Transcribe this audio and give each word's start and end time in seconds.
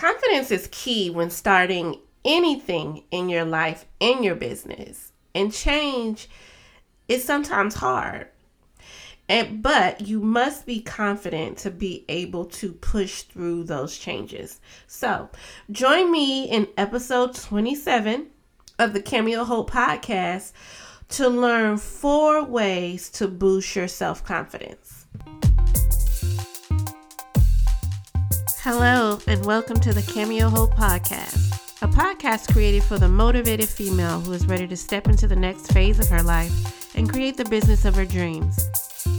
Confidence 0.00 0.50
is 0.50 0.66
key 0.72 1.10
when 1.10 1.28
starting 1.28 2.00
anything 2.24 3.02
in 3.10 3.28
your 3.28 3.44
life, 3.44 3.84
in 4.00 4.22
your 4.22 4.34
business. 4.34 5.12
And 5.34 5.52
change 5.52 6.26
is 7.06 7.22
sometimes 7.22 7.74
hard. 7.74 8.28
And, 9.28 9.62
but 9.62 10.00
you 10.00 10.20
must 10.20 10.64
be 10.64 10.80
confident 10.80 11.58
to 11.58 11.70
be 11.70 12.06
able 12.08 12.46
to 12.46 12.72
push 12.72 13.24
through 13.24 13.64
those 13.64 13.98
changes. 13.98 14.58
So, 14.86 15.28
join 15.70 16.10
me 16.10 16.44
in 16.44 16.68
episode 16.78 17.34
27 17.34 18.28
of 18.78 18.94
the 18.94 19.02
Cameo 19.02 19.44
Hope 19.44 19.70
podcast 19.70 20.52
to 21.10 21.28
learn 21.28 21.76
four 21.76 22.42
ways 22.42 23.10
to 23.10 23.28
boost 23.28 23.76
your 23.76 23.86
self 23.86 24.24
confidence. 24.24 25.04
Hello, 28.72 29.18
and 29.26 29.44
welcome 29.44 29.80
to 29.80 29.92
the 29.92 30.12
Cameo 30.12 30.48
Hope 30.48 30.76
Podcast, 30.76 31.50
a 31.82 31.88
podcast 31.88 32.52
created 32.52 32.84
for 32.84 32.98
the 32.98 33.08
motivated 33.08 33.68
female 33.68 34.20
who 34.20 34.30
is 34.32 34.46
ready 34.46 34.68
to 34.68 34.76
step 34.76 35.08
into 35.08 35.26
the 35.26 35.34
next 35.34 35.72
phase 35.72 35.98
of 35.98 36.06
her 36.06 36.22
life 36.22 36.94
and 36.94 37.10
create 37.10 37.36
the 37.36 37.44
business 37.46 37.84
of 37.84 37.96
her 37.96 38.04
dreams. 38.04 38.70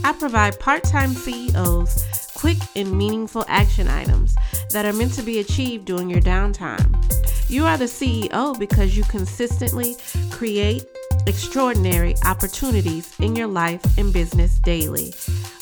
I 0.04 0.14
provide 0.14 0.58
part 0.58 0.84
time 0.84 1.12
CEOs 1.12 2.32
quick 2.34 2.56
and 2.76 2.96
meaningful 2.96 3.44
action 3.46 3.88
items 3.88 4.34
that 4.70 4.86
are 4.86 4.92
meant 4.94 5.12
to 5.16 5.22
be 5.22 5.40
achieved 5.40 5.84
during 5.84 6.08
your 6.08 6.22
downtime. 6.22 6.90
You 7.50 7.66
are 7.66 7.76
the 7.76 7.84
CEO 7.84 8.58
because 8.58 8.96
you 8.96 9.04
consistently 9.04 9.96
create 10.30 10.86
extraordinary 11.26 12.14
opportunities 12.24 13.14
in 13.20 13.36
your 13.36 13.46
life 13.46 13.82
and 13.98 14.12
business 14.12 14.58
daily. 14.58 15.12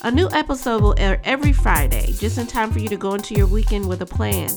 A 0.03 0.11
new 0.11 0.29
episode 0.33 0.83
will 0.83 0.95
air 0.99 1.21
every 1.25 1.53
Friday, 1.53 2.13
just 2.13 2.39
in 2.39 2.47
time 2.47 2.71
for 2.71 2.79
you 2.79 2.89
to 2.89 2.97
go 2.97 3.15
into 3.15 3.35
your 3.35 3.47
weekend 3.47 3.89
with 3.89 4.03
a 4.03 4.07
plan. 4.07 4.51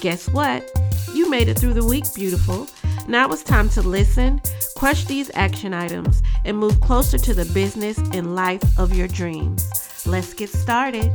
Guess 0.00 0.28
what? 0.28 0.70
You 1.14 1.30
made 1.30 1.48
it 1.48 1.58
through 1.58 1.74
the 1.74 1.84
week, 1.84 2.04
beautiful. 2.14 2.66
Now 3.08 3.30
it's 3.32 3.42
time 3.42 3.68
to 3.70 3.82
listen, 3.82 4.40
crush 4.76 5.04
these 5.04 5.30
action 5.34 5.74
items, 5.74 6.22
and 6.44 6.56
move 6.56 6.80
closer 6.80 7.18
to 7.18 7.34
the 7.34 7.46
business 7.46 7.98
and 7.98 8.34
life 8.34 8.62
of 8.78 8.94
your 8.94 9.08
dreams. 9.08 9.68
Let's 10.06 10.34
get 10.34 10.50
started. 10.50 11.12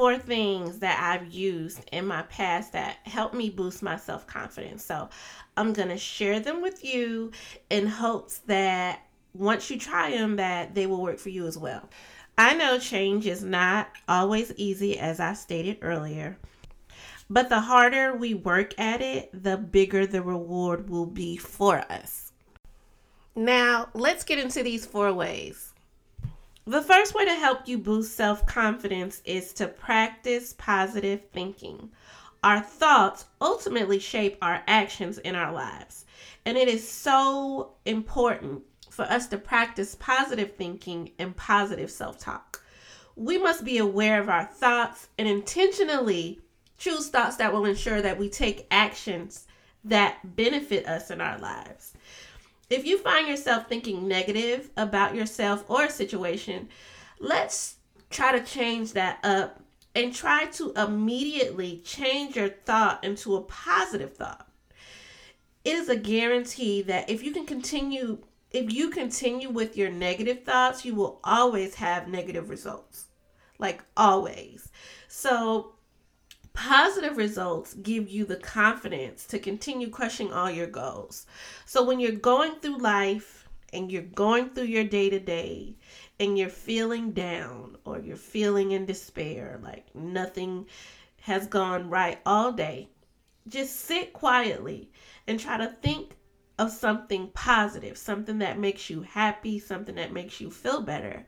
Four 0.00 0.16
things 0.16 0.78
that 0.78 0.98
I've 0.98 1.30
used 1.30 1.84
in 1.92 2.06
my 2.06 2.22
past 2.22 2.72
that 2.72 2.96
help 3.02 3.34
me 3.34 3.50
boost 3.50 3.82
my 3.82 3.96
self 3.96 4.26
confidence. 4.26 4.82
So 4.82 5.10
I'm 5.58 5.74
going 5.74 5.90
to 5.90 5.98
share 5.98 6.40
them 6.40 6.62
with 6.62 6.82
you 6.82 7.32
in 7.68 7.86
hopes 7.86 8.38
that 8.46 9.02
once 9.34 9.68
you 9.68 9.78
try 9.78 10.12
them 10.12 10.36
that 10.36 10.74
they 10.74 10.86
will 10.86 11.02
work 11.02 11.18
for 11.18 11.28
you 11.28 11.46
as 11.46 11.58
well. 11.58 11.86
I 12.38 12.54
know 12.54 12.78
change 12.78 13.26
is 13.26 13.44
not 13.44 13.90
always 14.08 14.54
easy 14.56 14.98
as 14.98 15.20
I 15.20 15.34
stated 15.34 15.76
earlier. 15.82 16.38
But 17.28 17.50
the 17.50 17.60
harder 17.60 18.16
we 18.16 18.32
work 18.32 18.72
at 18.80 19.02
it, 19.02 19.28
the 19.34 19.58
bigger 19.58 20.06
the 20.06 20.22
reward 20.22 20.88
will 20.88 21.04
be 21.04 21.36
for 21.36 21.76
us. 21.92 22.32
Now, 23.36 23.90
let's 23.92 24.24
get 24.24 24.38
into 24.38 24.62
these 24.62 24.86
four 24.86 25.12
ways. 25.12 25.74
The 26.70 26.82
first 26.82 27.16
way 27.16 27.24
to 27.24 27.34
help 27.34 27.66
you 27.66 27.78
boost 27.78 28.14
self 28.14 28.46
confidence 28.46 29.22
is 29.24 29.52
to 29.54 29.66
practice 29.66 30.54
positive 30.56 31.22
thinking. 31.32 31.90
Our 32.44 32.60
thoughts 32.60 33.24
ultimately 33.40 33.98
shape 33.98 34.38
our 34.40 34.62
actions 34.68 35.18
in 35.18 35.34
our 35.34 35.52
lives. 35.52 36.04
And 36.46 36.56
it 36.56 36.68
is 36.68 36.88
so 36.88 37.72
important 37.86 38.62
for 38.88 39.02
us 39.02 39.26
to 39.30 39.36
practice 39.36 39.96
positive 39.96 40.54
thinking 40.54 41.10
and 41.18 41.36
positive 41.36 41.90
self 41.90 42.20
talk. 42.20 42.62
We 43.16 43.36
must 43.36 43.64
be 43.64 43.78
aware 43.78 44.20
of 44.20 44.28
our 44.28 44.44
thoughts 44.44 45.08
and 45.18 45.26
intentionally 45.26 46.38
choose 46.78 47.08
thoughts 47.08 47.34
that 47.38 47.52
will 47.52 47.64
ensure 47.64 48.00
that 48.00 48.16
we 48.16 48.28
take 48.28 48.68
actions 48.70 49.48
that 49.82 50.36
benefit 50.36 50.86
us 50.86 51.10
in 51.10 51.20
our 51.20 51.38
lives. 51.40 51.94
If 52.70 52.86
you 52.86 52.98
find 52.98 53.26
yourself 53.26 53.68
thinking 53.68 54.06
negative 54.06 54.70
about 54.76 55.16
yourself 55.16 55.64
or 55.68 55.84
a 55.84 55.90
situation, 55.90 56.68
let's 57.18 57.76
try 58.10 58.38
to 58.38 58.44
change 58.44 58.92
that 58.92 59.18
up 59.24 59.60
and 59.94 60.14
try 60.14 60.46
to 60.46 60.72
immediately 60.76 61.82
change 61.84 62.36
your 62.36 62.48
thought 62.48 63.02
into 63.02 63.34
a 63.34 63.42
positive 63.42 64.16
thought. 64.16 64.48
It 65.64 65.74
is 65.74 65.88
a 65.88 65.96
guarantee 65.96 66.82
that 66.82 67.10
if 67.10 67.24
you 67.24 67.32
can 67.32 67.44
continue 67.44 68.18
if 68.52 68.72
you 68.72 68.90
continue 68.90 69.48
with 69.48 69.76
your 69.76 69.90
negative 69.90 70.42
thoughts, 70.42 70.84
you 70.84 70.96
will 70.96 71.20
always 71.22 71.76
have 71.76 72.08
negative 72.08 72.50
results. 72.50 73.06
Like 73.60 73.84
always. 73.96 74.70
So 75.06 75.74
Positive 76.62 77.16
results 77.16 77.72
give 77.72 78.10
you 78.10 78.26
the 78.26 78.36
confidence 78.36 79.24
to 79.28 79.38
continue 79.38 79.88
crushing 79.88 80.30
all 80.30 80.50
your 80.50 80.66
goals. 80.66 81.26
So 81.64 81.82
when 81.82 81.98
you're 81.98 82.12
going 82.12 82.56
through 82.56 82.76
life 82.76 83.48
and 83.72 83.90
you're 83.90 84.02
going 84.02 84.50
through 84.50 84.64
your 84.64 84.84
day 84.84 85.08
to 85.08 85.18
day 85.18 85.76
and 86.20 86.36
you're 86.36 86.50
feeling 86.50 87.12
down 87.12 87.78
or 87.86 87.98
you're 87.98 88.14
feeling 88.14 88.72
in 88.72 88.84
despair, 88.84 89.58
like 89.62 89.86
nothing 89.94 90.66
has 91.22 91.46
gone 91.46 91.88
right 91.88 92.18
all 92.26 92.52
day, 92.52 92.90
just 93.48 93.76
sit 93.76 94.12
quietly 94.12 94.90
and 95.26 95.40
try 95.40 95.56
to 95.56 95.68
think 95.80 96.14
of 96.58 96.70
something 96.70 97.30
positive, 97.32 97.96
something 97.96 98.38
that 98.40 98.58
makes 98.58 98.90
you 98.90 99.00
happy, 99.00 99.58
something 99.58 99.94
that 99.94 100.12
makes 100.12 100.42
you 100.42 100.50
feel 100.50 100.82
better, 100.82 101.24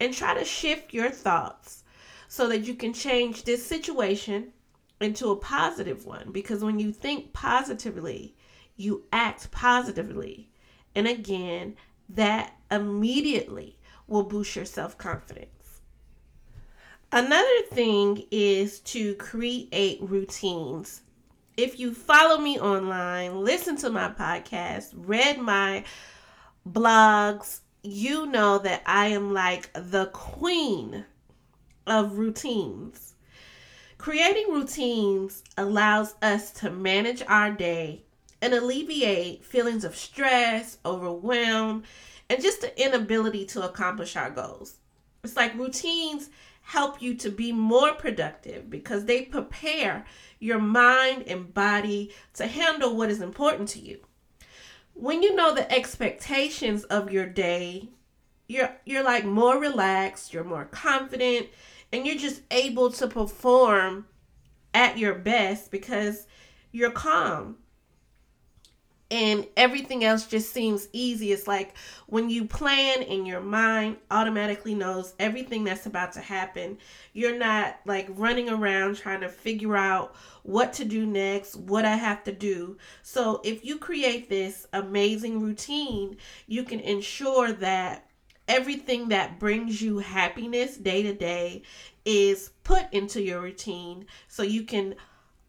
and 0.00 0.12
try 0.12 0.34
to 0.34 0.44
shift 0.44 0.92
your 0.92 1.10
thoughts 1.10 1.82
so 2.28 2.46
that 2.48 2.66
you 2.66 2.74
can 2.74 2.92
change 2.92 3.44
this 3.44 3.64
situation 3.64 4.52
into 5.00 5.30
a 5.30 5.36
positive 5.36 6.06
one 6.06 6.30
because 6.32 6.64
when 6.64 6.78
you 6.78 6.92
think 6.92 7.32
positively, 7.32 8.34
you 8.76 9.04
act 9.12 9.50
positively. 9.50 10.48
And 10.94 11.06
again, 11.06 11.76
that 12.08 12.54
immediately 12.70 13.78
will 14.06 14.22
boost 14.22 14.56
your 14.56 14.64
self 14.64 14.96
confidence. 14.96 15.50
Another 17.12 17.62
thing 17.70 18.24
is 18.30 18.80
to 18.80 19.14
create 19.14 19.98
routines. 20.02 21.02
If 21.56 21.78
you 21.78 21.94
follow 21.94 22.38
me 22.38 22.58
online, 22.58 23.42
listen 23.42 23.76
to 23.78 23.90
my 23.90 24.10
podcast, 24.10 24.90
read 24.94 25.38
my 25.38 25.84
blogs, 26.68 27.60
you 27.82 28.26
know 28.26 28.58
that 28.58 28.82
I 28.84 29.06
am 29.08 29.32
like 29.32 29.70
the 29.72 30.06
queen 30.06 31.04
of 31.86 32.18
routines. 32.18 33.14
Creating 34.06 34.52
routines 34.52 35.42
allows 35.58 36.14
us 36.22 36.52
to 36.52 36.70
manage 36.70 37.24
our 37.26 37.50
day 37.50 38.04
and 38.40 38.54
alleviate 38.54 39.44
feelings 39.44 39.82
of 39.82 39.96
stress, 39.96 40.78
overwhelm, 40.86 41.82
and 42.30 42.40
just 42.40 42.60
the 42.60 42.80
inability 42.80 43.44
to 43.44 43.64
accomplish 43.64 44.14
our 44.14 44.30
goals. 44.30 44.76
It's 45.24 45.34
like 45.34 45.58
routines 45.58 46.30
help 46.62 47.02
you 47.02 47.16
to 47.16 47.30
be 47.30 47.50
more 47.50 47.94
productive 47.94 48.70
because 48.70 49.06
they 49.06 49.22
prepare 49.22 50.04
your 50.38 50.60
mind 50.60 51.24
and 51.26 51.52
body 51.52 52.12
to 52.34 52.46
handle 52.46 52.94
what 52.94 53.10
is 53.10 53.20
important 53.20 53.68
to 53.70 53.80
you. 53.80 53.98
When 54.94 55.20
you 55.20 55.34
know 55.34 55.52
the 55.52 55.68
expectations 55.72 56.84
of 56.84 57.10
your 57.10 57.26
day, 57.26 57.88
you're 58.46 58.76
you're 58.84 59.02
like 59.02 59.24
more 59.24 59.58
relaxed, 59.58 60.32
you're 60.32 60.44
more 60.44 60.66
confident, 60.66 61.48
and 61.96 62.06
you're 62.06 62.16
just 62.16 62.42
able 62.50 62.92
to 62.92 63.08
perform 63.08 64.06
at 64.74 64.98
your 64.98 65.14
best 65.14 65.70
because 65.70 66.26
you're 66.70 66.90
calm 66.90 67.56
and 69.10 69.46
everything 69.56 70.04
else 70.04 70.26
just 70.26 70.52
seems 70.52 70.88
easy. 70.92 71.32
It's 71.32 71.46
like 71.46 71.74
when 72.06 72.28
you 72.28 72.44
plan 72.44 73.02
and 73.04 73.26
your 73.26 73.40
mind 73.40 73.96
automatically 74.10 74.74
knows 74.74 75.14
everything 75.18 75.64
that's 75.64 75.86
about 75.86 76.12
to 76.12 76.20
happen. 76.20 76.76
You're 77.14 77.38
not 77.38 77.78
like 77.86 78.08
running 78.10 78.50
around 78.50 78.96
trying 78.96 79.22
to 79.22 79.28
figure 79.30 79.76
out 79.76 80.16
what 80.42 80.74
to 80.74 80.84
do 80.84 81.06
next, 81.06 81.56
what 81.56 81.86
I 81.86 81.96
have 81.96 82.24
to 82.24 82.32
do. 82.32 82.76
So, 83.02 83.40
if 83.42 83.64
you 83.64 83.78
create 83.78 84.28
this 84.28 84.66
amazing 84.72 85.40
routine, 85.40 86.18
you 86.46 86.64
can 86.64 86.80
ensure 86.80 87.52
that 87.52 88.06
everything 88.48 89.08
that 89.08 89.38
brings 89.38 89.80
you 89.82 89.98
happiness 89.98 90.76
day 90.76 91.02
to 91.02 91.12
day 91.12 91.62
is 92.04 92.50
put 92.64 92.86
into 92.92 93.22
your 93.22 93.40
routine 93.40 94.06
so 94.28 94.42
you 94.42 94.62
can 94.62 94.94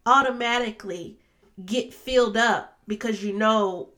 automatically 0.06 1.18
get 1.64 1.92
filled 1.92 2.36
up 2.36 2.78
because 2.86 3.22
you 3.22 3.32
know 3.32 3.88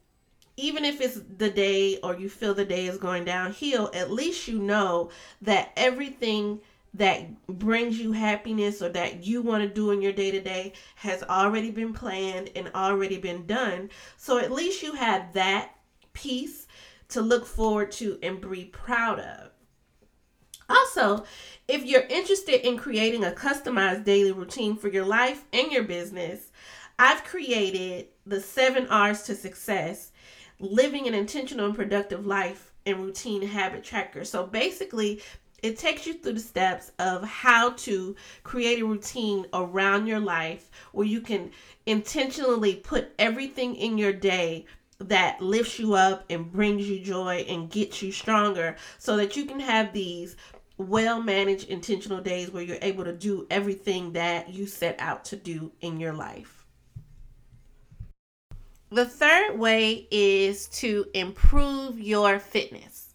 even 0.57 0.85
if 0.85 1.01
it's 1.01 1.21
the 1.39 1.51
day 1.51 1.99
or 2.03 2.17
you 2.17 2.29
feel 2.29 2.53
the 2.53 2.65
day 2.65 2.87
is 2.87 2.99
going 2.99 3.25
downhill 3.25 3.91
at 3.95 4.11
least 4.11 4.49
you 4.49 4.59
know 4.59 5.11
that 5.41 5.73
everything 5.77 6.61
that 6.95 7.47
brings 7.47 7.99
you 7.99 8.13
happiness 8.13 8.83
or 8.83 8.89
that 8.89 9.25
you 9.25 9.43
want 9.43 9.63
to 9.63 9.69
do 9.69 9.91
in 9.91 10.03
your 10.03 10.13
day 10.13 10.31
to 10.31 10.41
day 10.41 10.73
has 10.97 11.23
already 11.25 11.71
been 11.71 11.93
planned 11.93 12.51
and 12.57 12.71
already 12.75 13.17
been 13.17 13.47
done. 13.47 13.91
So 14.17 14.39
at 14.39 14.51
least 14.51 14.83
you 14.83 14.95
have 14.95 15.33
that 15.35 15.73
piece 16.13 16.67
to 17.11 17.21
look 17.21 17.47
forward 17.47 17.93
to 17.93 18.19
and 18.23 18.41
be 18.41 18.65
proud 18.65 19.21
of. 19.21 19.51
Also, 20.69 21.25
if 21.67 21.85
you're 21.85 22.03
interested 22.03 22.67
in 22.67 22.77
creating 22.77 23.25
a 23.25 23.31
customized 23.31 24.05
daily 24.05 24.33
routine 24.33 24.77
for 24.77 24.89
your 24.89 25.05
life 25.05 25.45
and 25.53 25.73
your 25.73 25.83
business, 25.83 26.51
I've 26.99 27.25
created 27.25 28.09
the 28.27 28.41
seven 28.41 28.87
R's 28.89 29.23
to 29.23 29.35
success 29.35 30.13
living 30.61 31.09
an 31.09 31.15
intentional 31.15 31.67
and 31.67 31.75
productive 31.75 32.27
life 32.27 32.73
and 32.87 32.99
routine 32.99 33.43
habit 33.43 33.83
tracker. 33.83 34.25
So 34.25 34.47
basically, 34.47 35.23
it 35.63 35.79
takes 35.79 36.07
you 36.07 36.15
through 36.15 36.35
the 36.35 36.41
steps 36.41 36.93
of 36.99 37.25
how 37.25 37.71
to 37.71 38.17
create 38.43 38.81
a 38.81 38.87
routine 38.87 39.47
around 39.53 40.07
your 40.07 40.21
life 40.21 40.71
where 40.93 41.07
you 41.07 41.21
can 41.21 41.51
intentionally 41.87 42.77
put 42.77 43.13
everything 43.19 43.75
in 43.75 43.99
your 43.99 44.13
day 44.13 44.67
that 45.01 45.41
lifts 45.41 45.79
you 45.79 45.95
up 45.95 46.25
and 46.31 46.53
brings 46.53 46.89
you 46.89 47.01
joy 47.01 47.45
and 47.49 47.71
gets 47.71 48.03
you 48.03 48.13
stronger 48.13 48.77
so 48.99 49.17
that 49.17 49.37
you 49.37 49.47
can 49.47 49.59
have 49.59 49.93
these 49.93 50.37
well 50.77 51.23
managed 51.23 51.69
intentional 51.69 52.21
days 52.21 52.51
where 52.51 52.63
you're 52.63 52.79
able 52.83 53.05
to 53.05 53.13
do 53.13 53.47
everything 53.51 54.13
that 54.13 54.51
you 54.51 54.67
set 54.67 54.97
out 54.99 55.25
to 55.27 55.37
do 55.37 55.73
in 55.81 55.99
your 56.01 56.13
life. 56.13 56.67
The 58.91 59.07
third 59.07 59.59
way 59.59 60.09
is 60.11 60.69
to 60.69 61.07
improve 61.15 62.01
your 62.01 62.39
fitness. 62.39 63.15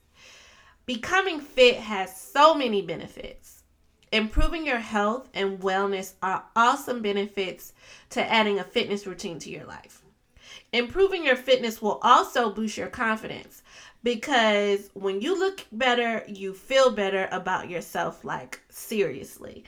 Becoming 0.85 1.41
fit 1.41 1.77
has 1.77 2.15
so 2.15 2.53
many 2.53 2.81
benefits. 2.81 3.63
Improving 4.11 4.65
your 4.65 4.79
health 4.79 5.29
and 5.33 5.59
wellness 5.59 6.13
are 6.21 6.45
awesome 6.55 7.01
benefits 7.01 7.73
to 8.11 8.23
adding 8.31 8.59
a 8.59 8.63
fitness 8.63 9.05
routine 9.05 9.39
to 9.39 9.49
your 9.49 9.65
life. 9.65 10.04
Improving 10.73 11.25
your 11.25 11.35
fitness 11.35 11.81
will 11.81 11.99
also 12.01 12.51
boost 12.51 12.77
your 12.77 12.87
confidence 12.87 13.63
because 14.03 14.89
when 14.93 15.19
you 15.19 15.37
look 15.37 15.65
better, 15.71 16.23
you 16.27 16.53
feel 16.53 16.91
better 16.91 17.27
about 17.31 17.69
yourself, 17.69 18.23
like 18.23 18.61
seriously. 18.69 19.63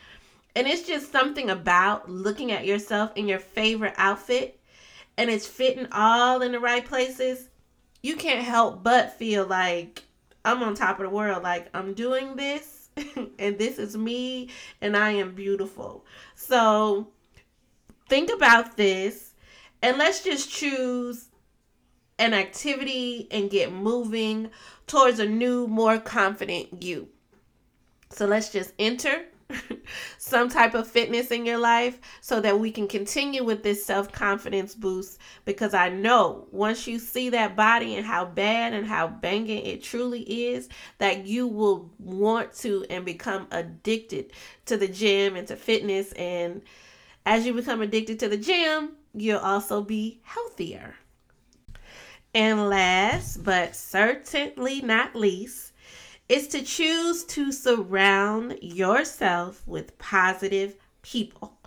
And 0.56 0.68
it's 0.68 0.88
just 0.88 1.12
something 1.12 1.50
about 1.50 2.10
looking 2.10 2.52
at 2.52 2.66
yourself 2.66 3.12
in 3.16 3.28
your 3.28 3.40
favorite 3.40 3.96
outfit 3.98 4.60
and 5.18 5.30
it's 5.30 5.48
fitting 5.48 5.88
all 5.92 6.42
in 6.42 6.52
the 6.52 6.60
right 6.60 6.86
places. 6.86 7.50
You 8.04 8.16
can't 8.16 8.44
help 8.46 8.84
but 8.84 9.18
feel 9.18 9.46
like 9.46 10.04
I'm 10.46 10.64
on 10.64 10.76
top 10.76 11.00
of 11.00 11.06
the 11.06 11.16
world. 11.16 11.44
Like 11.44 11.68
I'm 11.74 11.94
doing 11.94 12.36
this 12.36 12.90
and 13.40 13.58
this 13.58 13.80
is 13.80 13.98
me 13.98 14.50
and 14.82 14.96
I 14.96 15.12
am 15.12 15.34
beautiful. 15.34 16.06
So 16.36 17.08
think 18.08 18.32
about 18.32 18.78
this 18.78 19.27
and 19.82 19.98
let's 19.98 20.24
just 20.24 20.52
choose 20.52 21.30
an 22.20 22.34
activity 22.34 23.28
and 23.32 23.50
get 23.50 23.72
moving 23.72 24.50
towards 24.88 25.20
a 25.20 25.26
new, 25.26 25.68
more 25.68 26.00
confident 26.00 26.84
you. 26.84 27.10
So 28.10 28.26
let's 28.26 28.50
just 28.50 28.74
enter 28.80 29.26
some 30.18 30.50
type 30.50 30.74
of 30.74 30.88
fitness 30.88 31.32
in 31.32 31.46
your 31.46 31.58
life 31.58 32.00
so 32.22 32.42
that 32.42 32.60
we 32.60 32.72
can 32.72 32.88
continue 32.88 33.44
with 33.44 33.64
this 33.64 33.86
self 33.86 34.12
confidence 34.12 34.76
boost. 34.76 35.20
Because 35.46 35.74
I 35.74 35.90
know 35.90 36.48
once 36.52 36.88
you 36.88 37.00
see 37.00 37.30
that 37.30 37.56
body 37.56 37.96
and 37.96 38.06
how 38.06 38.26
bad 38.26 38.74
and 38.74 38.86
how 38.86 39.08
banging 39.08 39.66
it 39.66 39.84
truly 39.84 40.22
is, 40.22 40.70
that 40.98 41.26
you 41.26 41.48
will 41.48 41.92
want 42.00 42.54
to 42.56 42.86
and 42.90 43.06
become 43.06 43.48
addicted 43.52 44.32
to 44.66 44.78
the 44.78 44.88
gym 44.88 45.36
and 45.36 45.48
to 45.48 45.56
fitness. 45.56 46.12
And 46.14 46.62
as 47.26 47.46
you 47.46 47.54
become 47.54 47.82
addicted 47.82 48.20
to 48.20 48.30
the 48.30 48.38
gym, 48.38 48.92
you'll 49.22 49.40
also 49.40 49.82
be 49.82 50.20
healthier. 50.24 50.96
And 52.34 52.70
last 52.70 53.44
but 53.44 53.76
certainly 53.76 54.82
not 54.82 55.16
least, 55.16 55.74
is 56.30 56.48
to 56.50 56.62
choose 56.62 57.24
to 57.24 57.52
surround 57.52 58.60
yourself 58.62 59.64
with 59.66 59.98
positive 59.98 60.76
people. 61.02 61.58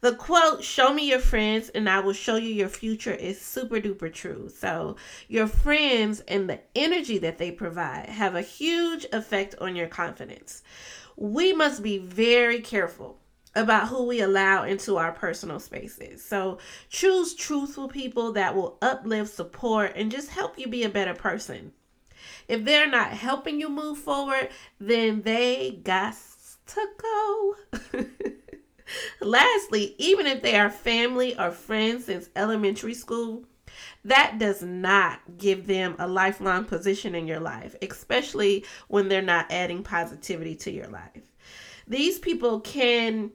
The 0.00 0.14
quote, 0.14 0.62
show 0.62 0.94
me 0.94 1.08
your 1.08 1.18
friends 1.18 1.68
and 1.70 1.88
I 1.88 2.00
will 2.00 2.12
show 2.12 2.36
you 2.36 2.48
your 2.48 2.68
future, 2.68 3.12
is 3.12 3.40
super 3.40 3.80
duper 3.80 4.12
true. 4.12 4.48
So, 4.48 4.96
your 5.28 5.46
friends 5.46 6.20
and 6.28 6.48
the 6.48 6.60
energy 6.74 7.18
that 7.18 7.38
they 7.38 7.50
provide 7.50 8.08
have 8.08 8.34
a 8.34 8.42
huge 8.42 9.06
effect 9.12 9.54
on 9.60 9.74
your 9.74 9.88
confidence. 9.88 10.62
We 11.16 11.52
must 11.52 11.82
be 11.82 11.98
very 11.98 12.60
careful 12.60 13.18
about 13.56 13.88
who 13.88 14.04
we 14.04 14.20
allow 14.20 14.64
into 14.64 14.98
our 14.98 15.10
personal 15.10 15.58
spaces. 15.58 16.22
So 16.24 16.58
choose 16.90 17.34
truthful 17.34 17.88
people 17.88 18.32
that 18.32 18.54
will 18.54 18.78
uplift, 18.82 19.34
support, 19.34 19.92
and 19.96 20.12
just 20.12 20.30
help 20.30 20.58
you 20.58 20.68
be 20.68 20.84
a 20.84 20.90
better 20.90 21.14
person. 21.14 21.72
If 22.48 22.64
they're 22.64 22.88
not 22.88 23.10
helping 23.10 23.58
you 23.58 23.70
move 23.70 23.98
forward, 23.98 24.50
then 24.78 25.22
they 25.22 25.80
got 25.82 26.14
to 26.66 26.86
go. 26.98 27.56
Lastly, 29.20 29.94
even 29.98 30.26
if 30.26 30.42
they 30.42 30.56
are 30.56 30.70
family 30.70 31.36
or 31.38 31.50
friends 31.50 32.04
since 32.04 32.28
elementary 32.36 32.94
school, 32.94 33.44
that 34.04 34.38
does 34.38 34.62
not 34.62 35.20
give 35.38 35.66
them 35.66 35.96
a 35.98 36.06
lifelong 36.06 36.64
position 36.64 37.14
in 37.14 37.26
your 37.26 37.40
life, 37.40 37.74
especially 37.82 38.64
when 38.88 39.08
they're 39.08 39.22
not 39.22 39.50
adding 39.50 39.82
positivity 39.82 40.54
to 40.56 40.70
your 40.70 40.86
life. 40.88 41.22
These 41.88 42.18
people 42.18 42.60
can 42.60 43.30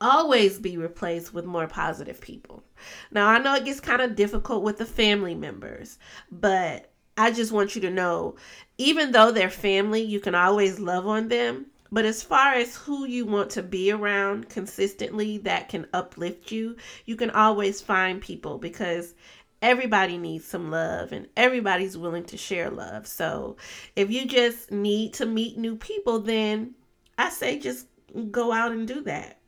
always 0.00 0.58
be 0.58 0.76
replaced 0.76 1.32
with 1.32 1.44
more 1.44 1.66
positive 1.66 2.20
people. 2.20 2.62
Now, 3.10 3.28
I 3.28 3.38
know 3.38 3.54
it 3.54 3.64
gets 3.64 3.80
kind 3.80 4.02
of 4.02 4.16
difficult 4.16 4.62
with 4.62 4.78
the 4.78 4.86
family 4.86 5.34
members, 5.34 5.98
but 6.30 6.92
I 7.16 7.30
just 7.30 7.52
want 7.52 7.74
you 7.74 7.80
to 7.82 7.90
know 7.90 8.36
even 8.78 9.12
though 9.12 9.32
they're 9.32 9.50
family, 9.50 10.02
you 10.02 10.20
can 10.20 10.34
always 10.34 10.78
love 10.78 11.06
on 11.06 11.28
them. 11.28 11.66
But 11.90 12.04
as 12.04 12.22
far 12.22 12.52
as 12.52 12.76
who 12.76 13.06
you 13.06 13.24
want 13.24 13.50
to 13.50 13.62
be 13.62 13.92
around 13.92 14.48
consistently 14.48 15.38
that 15.38 15.68
can 15.68 15.86
uplift 15.94 16.50
you, 16.50 16.76
you 17.04 17.16
can 17.16 17.30
always 17.30 17.80
find 17.80 18.20
people 18.20 18.58
because 18.58 19.14
everybody 19.62 20.18
needs 20.18 20.44
some 20.44 20.70
love 20.70 21.12
and 21.12 21.28
everybody's 21.36 21.96
willing 21.96 22.24
to 22.24 22.36
share 22.36 22.70
love. 22.70 23.06
So 23.06 23.56
if 23.94 24.10
you 24.10 24.26
just 24.26 24.70
need 24.70 25.14
to 25.14 25.26
meet 25.26 25.56
new 25.56 25.76
people, 25.76 26.18
then 26.18 26.74
I 27.16 27.30
say 27.30 27.58
just 27.58 27.86
go 28.30 28.52
out 28.52 28.72
and 28.72 28.86
do 28.86 29.02
that. 29.02 29.38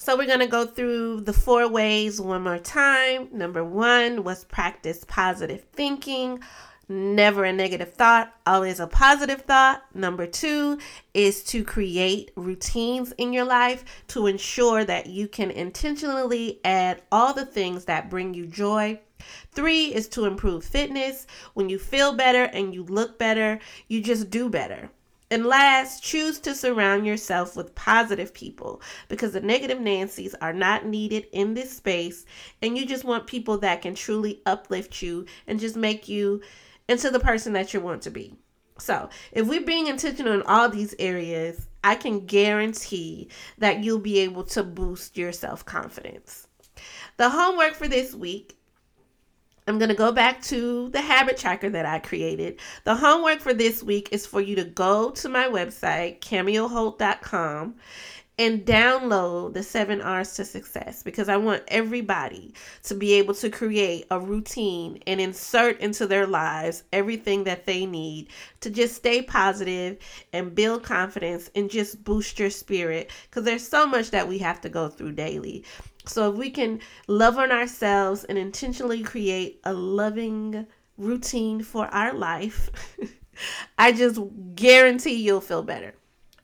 So 0.00 0.16
we're 0.16 0.28
going 0.28 0.38
to 0.38 0.46
go 0.46 0.64
through 0.64 1.22
the 1.22 1.32
four 1.32 1.68
ways 1.68 2.20
one 2.20 2.44
more 2.44 2.60
time. 2.60 3.28
Number 3.32 3.64
one 3.64 4.22
was 4.22 4.44
practice 4.44 5.04
positive 5.08 5.64
thinking. 5.72 6.38
Never 6.88 7.44
a 7.44 7.52
negative 7.52 7.94
thought, 7.94 8.32
always 8.46 8.78
a 8.78 8.86
positive 8.86 9.42
thought. 9.42 9.82
Number 9.94 10.24
two 10.28 10.78
is 11.14 11.42
to 11.46 11.64
create 11.64 12.30
routines 12.36 13.12
in 13.18 13.32
your 13.32 13.44
life 13.44 13.84
to 14.08 14.28
ensure 14.28 14.84
that 14.84 15.08
you 15.08 15.26
can 15.26 15.50
intentionally 15.50 16.60
add 16.64 17.02
all 17.10 17.34
the 17.34 17.44
things 17.44 17.86
that 17.86 18.08
bring 18.08 18.34
you 18.34 18.46
joy. 18.46 19.00
Three 19.50 19.86
is 19.86 20.06
to 20.10 20.26
improve 20.26 20.64
fitness. 20.64 21.26
When 21.54 21.68
you 21.68 21.78
feel 21.80 22.14
better 22.14 22.44
and 22.44 22.72
you 22.72 22.84
look 22.84 23.18
better, 23.18 23.58
you 23.88 24.00
just 24.00 24.30
do 24.30 24.48
better. 24.48 24.90
And 25.30 25.44
last, 25.44 26.02
choose 26.02 26.38
to 26.40 26.54
surround 26.54 27.06
yourself 27.06 27.54
with 27.54 27.74
positive 27.74 28.32
people 28.32 28.80
because 29.08 29.32
the 29.32 29.40
negative 29.40 29.80
Nancy's 29.80 30.34
are 30.40 30.54
not 30.54 30.86
needed 30.86 31.26
in 31.32 31.54
this 31.54 31.76
space. 31.76 32.24
And 32.62 32.78
you 32.78 32.86
just 32.86 33.04
want 33.04 33.26
people 33.26 33.58
that 33.58 33.82
can 33.82 33.94
truly 33.94 34.40
uplift 34.46 35.02
you 35.02 35.26
and 35.46 35.60
just 35.60 35.76
make 35.76 36.08
you 36.08 36.40
into 36.88 37.10
the 37.10 37.20
person 37.20 37.52
that 37.52 37.74
you 37.74 37.80
want 37.80 38.02
to 38.02 38.10
be. 38.10 38.34
So, 38.78 39.08
if 39.32 39.46
we're 39.46 39.64
being 39.66 39.88
intentional 39.88 40.32
in 40.34 40.42
all 40.42 40.68
these 40.68 40.94
areas, 40.98 41.66
I 41.82 41.96
can 41.96 42.26
guarantee 42.26 43.28
that 43.58 43.82
you'll 43.82 43.98
be 43.98 44.20
able 44.20 44.44
to 44.44 44.62
boost 44.62 45.18
your 45.18 45.32
self 45.32 45.64
confidence. 45.64 46.46
The 47.16 47.28
homework 47.28 47.74
for 47.74 47.88
this 47.88 48.14
week 48.14 48.57
I'm 49.68 49.78
going 49.78 49.90
to 49.90 49.94
go 49.94 50.12
back 50.12 50.40
to 50.44 50.88
the 50.90 51.00
habit 51.00 51.36
tracker 51.36 51.68
that 51.70 51.84
I 51.84 51.98
created. 51.98 52.58
The 52.84 52.94
homework 52.96 53.40
for 53.40 53.52
this 53.52 53.82
week 53.82 54.08
is 54.12 54.26
for 54.26 54.40
you 54.40 54.56
to 54.56 54.64
go 54.64 55.10
to 55.10 55.28
my 55.28 55.44
website, 55.44 56.20
cameoholt.com, 56.20 57.74
and 58.38 58.64
download 58.64 59.52
the 59.52 59.62
seven 59.62 60.00
R's 60.00 60.34
to 60.36 60.44
success 60.44 61.02
because 61.02 61.28
I 61.28 61.36
want 61.36 61.64
everybody 61.68 62.54
to 62.84 62.94
be 62.94 63.14
able 63.14 63.34
to 63.34 63.50
create 63.50 64.06
a 64.10 64.20
routine 64.20 65.02
and 65.06 65.20
insert 65.20 65.80
into 65.80 66.06
their 66.06 66.26
lives 66.26 66.84
everything 66.92 67.44
that 67.44 67.66
they 67.66 67.84
need 67.84 68.28
to 68.60 68.70
just 68.70 68.94
stay 68.94 69.22
positive 69.22 69.98
and 70.32 70.54
build 70.54 70.84
confidence 70.84 71.50
and 71.56 71.68
just 71.68 72.04
boost 72.04 72.38
your 72.38 72.50
spirit 72.50 73.10
because 73.28 73.44
there's 73.44 73.66
so 73.66 73.86
much 73.86 74.12
that 74.12 74.28
we 74.28 74.38
have 74.38 74.60
to 74.60 74.68
go 74.68 74.88
through 74.88 75.12
daily. 75.12 75.64
So 76.08 76.30
if 76.30 76.36
we 76.36 76.50
can 76.50 76.80
love 77.06 77.38
on 77.38 77.52
ourselves 77.52 78.24
and 78.24 78.38
intentionally 78.38 79.02
create 79.02 79.60
a 79.64 79.72
loving 79.72 80.66
routine 80.96 81.62
for 81.62 81.86
our 81.86 82.12
life, 82.12 82.70
I 83.78 83.92
just 83.92 84.20
guarantee 84.54 85.14
you'll 85.14 85.40
feel 85.40 85.62
better. 85.62 85.94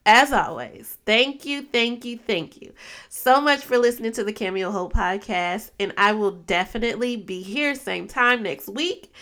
as 0.06 0.32
always, 0.32 0.98
thank 1.06 1.46
you, 1.46 1.62
thank 1.62 2.04
you, 2.04 2.18
thank 2.18 2.60
you 2.60 2.72
so 3.08 3.40
much 3.40 3.64
for 3.64 3.78
listening 3.78 4.12
to 4.12 4.22
the 4.22 4.32
Cameo 4.34 4.70
Hope 4.70 4.92
podcast. 4.92 5.70
And 5.80 5.94
I 5.96 6.12
will 6.12 6.32
definitely 6.32 7.16
be 7.16 7.42
here 7.42 7.74
same 7.74 8.06
time 8.06 8.42
next 8.42 8.68
week. 8.68 9.12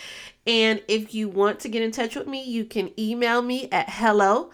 And 0.45 0.83
if 0.89 1.15
you 1.15 1.29
want 1.29 1.61
to 1.61 1.69
get 1.69 1.83
in 1.83 1.93
touch 1.93 2.17
with 2.17 2.27
me, 2.27 2.43
you 2.43 2.65
can 2.65 2.91
email 2.99 3.43
me 3.43 3.69
at 3.71 3.89
hello 3.89 4.51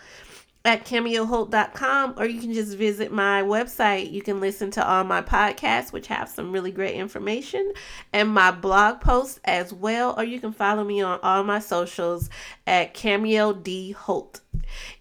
at 0.65 0.85
cameohope.com 0.85 2.15
or 2.17 2.27
you 2.27 2.41
can 2.41 2.53
just 2.53 2.77
visit 2.77 3.13
my 3.13 3.43
website. 3.43 4.13
You 4.13 4.23
can 4.23 4.41
listen 4.41 4.71
to 4.73 4.87
all 4.87 5.05
my 5.05 5.23
podcasts, 5.23 5.93
which 5.93 6.09
have 6.09 6.29
some 6.29 6.53
really 6.53 6.71
great 6.71 6.95
information, 6.95 7.73
and 8.13 8.29
my 8.29 8.51
blog 8.51 9.01
posts 9.01 9.41
as 9.45 9.73
well. 9.73 10.15
Or 10.19 10.25
you 10.25 10.41
can 10.41 10.53
follow 10.53 10.85
me 10.85 11.01
on 11.01 11.21
all 11.23 11.45
my 11.45 11.59
socials 11.59 12.29
at 12.67 12.95
Cameo 12.95 13.53
D 13.53 13.93
Holt. 13.93 14.41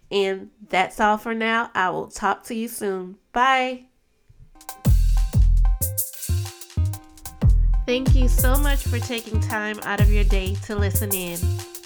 And 0.10 0.52
that's 0.70 1.00
all 1.00 1.18
for 1.18 1.34
now. 1.34 1.70
I 1.74 1.90
will 1.90 2.08
talk 2.08 2.44
to 2.46 2.56
you 2.56 2.68
soon. 2.68 3.18
Bye. 3.34 3.86
Thank 7.86 8.16
you 8.16 8.28
so 8.28 8.58
much 8.58 8.84
for 8.84 9.00
taking 9.00 9.40
time 9.40 9.80
out 9.84 10.02
of 10.02 10.12
your 10.12 10.26
day 10.26 10.56
to 10.66 10.76
listen 10.76 11.14
in. 11.14 11.40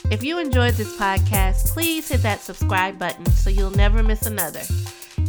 If 0.10 0.24
you 0.24 0.40
enjoyed 0.40 0.74
this 0.74 0.96
podcast, 0.98 1.68
please 1.68 2.10
hit 2.10 2.22
that 2.24 2.42
subscribe 2.42 2.98
button 2.98 3.26
so 3.28 3.50
you'll 3.50 3.72
never 3.72 4.02
miss 4.04 4.26
another. 4.26 4.62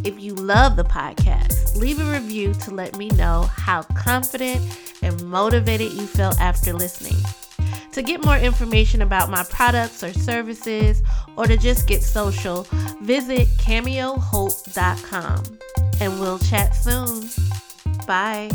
If 0.04 0.20
you 0.20 0.34
love 0.34 0.76
the 0.76 0.84
podcast, 0.84 1.76
leave 1.76 2.00
a 2.00 2.12
review 2.12 2.54
to 2.54 2.70
let 2.72 2.96
me 2.96 3.08
know 3.10 3.42
how 3.42 3.82
confident 3.82 4.60
and 5.02 5.22
motivated 5.28 5.92
you 5.92 6.06
felt 6.06 6.40
after 6.40 6.72
listening. 6.72 7.16
To 7.92 8.02
get 8.02 8.24
more 8.24 8.38
information 8.38 9.02
about 9.02 9.30
my 9.30 9.44
products 9.44 10.02
or 10.02 10.12
services, 10.14 11.02
or 11.36 11.46
to 11.46 11.56
just 11.56 11.86
get 11.86 12.02
social, 12.02 12.66
visit 13.02 13.48
cameohope.com. 13.58 15.42
And 16.00 16.18
we'll 16.18 16.38
chat 16.38 16.74
soon. 16.74 17.28
Bye. 18.06 18.50